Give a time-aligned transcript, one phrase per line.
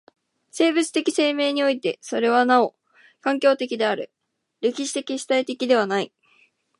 [0.49, 2.73] 生物的生命においてはそれはなお
[3.21, 4.11] 環境的である、
[4.59, 6.11] 歴史的主体的ではない。